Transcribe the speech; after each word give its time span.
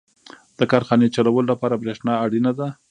•د 0.59 0.61
کارخانې 0.71 1.07
چلولو 1.15 1.49
لپاره 1.51 1.79
برېښنا 1.81 2.13
اړینه 2.25 2.51
ده. 2.59 2.67